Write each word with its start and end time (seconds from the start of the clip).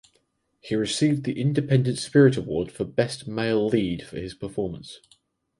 He 0.59 0.73
received 0.73 1.25
the 1.25 1.39
Independent 1.39 1.99
Spirit 1.99 2.35
Award 2.35 2.71
for 2.71 2.85
Best 2.85 3.27
Male 3.27 3.67
Lead 3.67 4.01
for 4.01 4.17
his 4.17 4.33
performance. 4.33 4.99